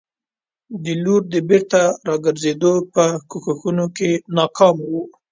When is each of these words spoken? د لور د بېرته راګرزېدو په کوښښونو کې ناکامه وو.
د 0.83 0.85
لور 1.03 1.21
د 1.33 1.35
بېرته 1.49 1.81
راګرزېدو 2.07 2.73
په 2.93 3.03
کوښښونو 3.29 3.85
کې 3.97 4.11
ناکامه 4.37 4.83
وو. 4.91 5.03